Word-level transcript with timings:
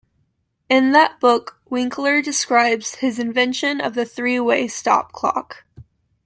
In 0.67 0.93
that 0.93 1.19
book 1.19 1.59
Winkler 1.69 2.23
describes 2.23 2.95
his 2.95 3.19
invention 3.19 3.79
of 3.79 3.93
the 3.93 4.03
three-way 4.03 4.67
stopcock. 4.67 5.57